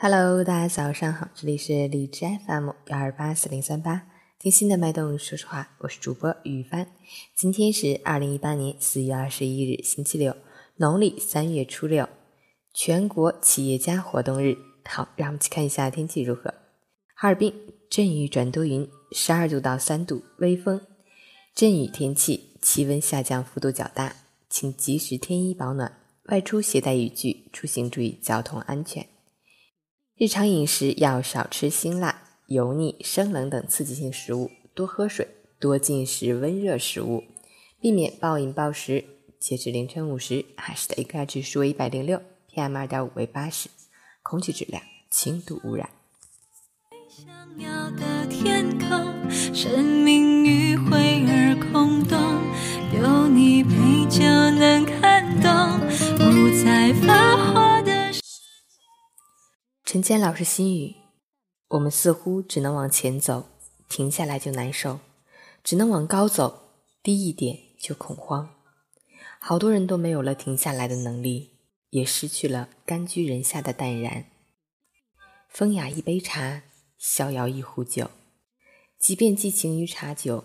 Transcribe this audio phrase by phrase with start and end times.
[0.00, 4.06] Hello，大家早上好，这里是荔枝 FM 幺二八四零三八，
[4.38, 6.86] 听心的脉动，说实话，我是主播雨帆。
[7.34, 10.36] 今天是二零一八年四月二十一日，星期六，
[10.76, 12.08] 农历三月初六，
[12.72, 14.56] 全国企业家活动日。
[14.84, 16.54] 好，让我们去看一下天气如何。
[17.16, 17.52] 哈尔滨
[17.90, 20.80] 阵雨转多云，十二度到三度，微风。
[21.56, 24.14] 阵雨天气，气温下降幅度较大，
[24.48, 25.92] 请及时添衣保暖，
[26.26, 29.04] 外出携带雨具，出行注意交通安全。
[30.18, 35.28] 日常饮食要少吃辛辣、油腻、生冷等刺激性食物，多喝水，
[35.60, 37.22] 多进食温热食物，
[37.80, 39.04] 避免暴饮暴食。
[39.38, 42.20] 截至凌晨五时，海市的 AQI 指数为一百零六
[42.52, 43.68] ，PM 二点五为八十，
[44.24, 45.88] 空气质量轻度污染。
[49.54, 52.18] 生命迂回而空洞，
[53.00, 53.70] 有你陪
[54.10, 54.24] 就
[59.90, 60.96] 陈坚老师心语：
[61.68, 63.48] 我们似乎只能往前走，
[63.88, 64.98] 停下来就难受；
[65.64, 68.54] 只能往高走，低一点就恐慌。
[69.40, 71.52] 好多人都没有了停下来的能力，
[71.88, 74.26] 也失去了甘居人下的淡然。
[75.48, 76.64] 风雅一杯茶，
[76.98, 78.10] 逍遥一壶酒。
[78.98, 80.44] 即便寄情于茶酒，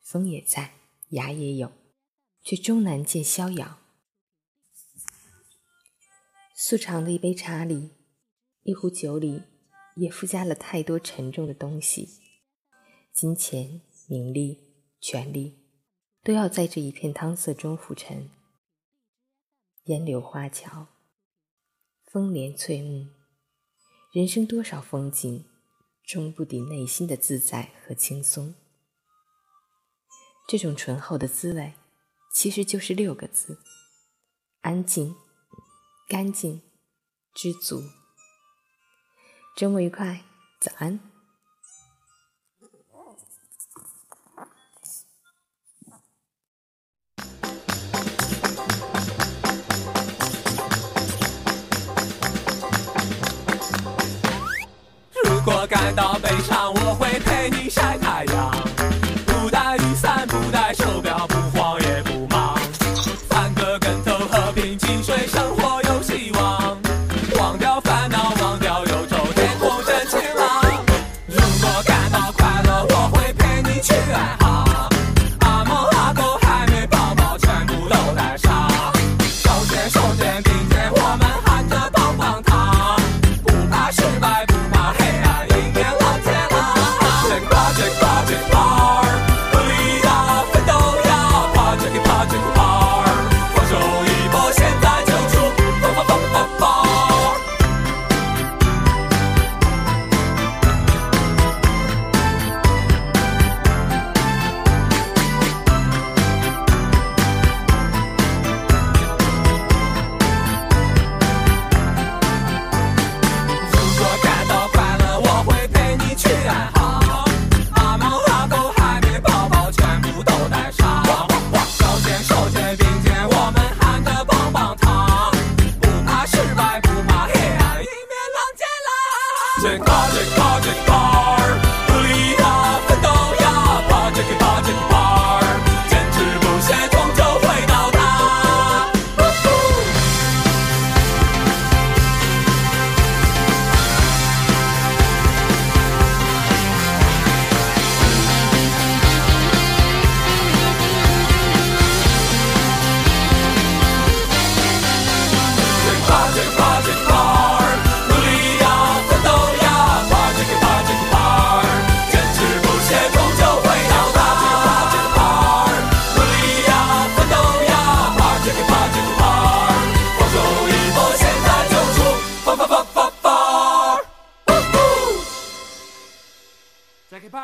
[0.00, 0.74] 风也在，
[1.08, 1.72] 雅也有，
[2.44, 3.80] 却终难见逍遥。
[6.54, 7.95] 素常的一杯茶里。
[8.66, 9.44] 一壶酒里
[9.94, 12.20] 也附加了太多沉重的东西，
[13.12, 14.58] 金钱、名利、
[15.00, 15.56] 权力，
[16.24, 18.28] 都要在这一片汤色中浮沉。
[19.84, 20.88] 烟柳花桥，
[22.06, 23.06] 风帘翠幕，
[24.12, 25.44] 人生多少风景，
[26.02, 28.56] 终不抵内心的自在和轻松。
[30.48, 31.74] 这种醇厚的滋味，
[32.34, 33.60] 其实就是六个字：
[34.62, 35.14] 安静、
[36.08, 36.62] 干净、
[37.32, 37.84] 知足。
[39.56, 40.20] 周末愉快，
[40.60, 41.00] 早安。
[55.24, 58.50] 如果感到悲伤，我会陪你晒太阳，
[59.24, 60.55] 不带雨伞，不带
[73.86, 73.94] 去。
[74.12, 74.45] 啊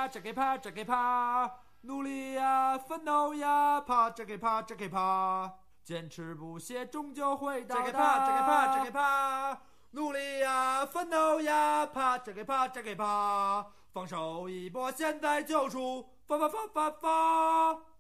[0.09, 1.51] 这个怕，这个怕，
[1.83, 5.53] 努力呀，奋斗呀，怕这个怕，这个怕，
[5.85, 7.83] 坚持不懈，终究会到达。
[7.85, 9.59] 这个怕，这个怕，这个怕，
[9.93, 17.92] 努力呀，奋斗呀，怕这个怕，这个怕，放手一搏，现在就出发发发发发。